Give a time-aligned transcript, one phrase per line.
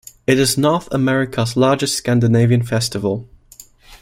[0.25, 3.29] It is North America's largest Scandinavian festival.